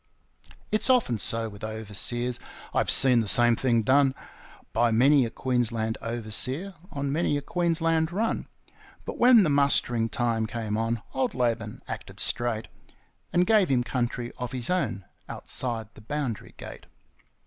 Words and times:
It's 0.71 0.89
often 0.89 1.19
so 1.19 1.47
with 1.47 1.63
overseers 1.63 2.39
I've 2.73 2.89
seen 2.89 3.21
the 3.21 3.27
same 3.27 3.55
thing 3.55 3.83
done 3.83 4.15
By 4.73 4.89
many 4.89 5.25
a 5.25 5.29
Queensland 5.29 5.99
overseer 6.01 6.73
on 6.91 7.11
many 7.11 7.37
a 7.37 7.41
Queensland 7.43 8.11
run. 8.11 8.47
But 9.05 9.19
when 9.19 9.43
the 9.43 9.49
mustering 9.51 10.09
time 10.09 10.47
came 10.47 10.75
on 10.75 11.03
old 11.13 11.35
Laban 11.35 11.83
acted 11.87 12.19
straight, 12.19 12.67
And 13.31 13.45
gave 13.45 13.69
him 13.69 13.83
country 13.83 14.31
of 14.39 14.53
his 14.53 14.71
own 14.71 15.05
outside 15.29 15.89
the 15.93 16.01
boundary 16.01 16.55
gate. 16.57 16.87